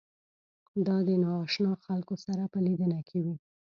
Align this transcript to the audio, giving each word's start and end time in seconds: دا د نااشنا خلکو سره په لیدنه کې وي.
دا 0.87 0.97
د 1.07 1.09
نااشنا 1.23 1.73
خلکو 1.85 2.15
سره 2.25 2.43
په 2.53 2.57
لیدنه 2.65 2.99
کې 3.09 3.17
وي. 3.23 3.35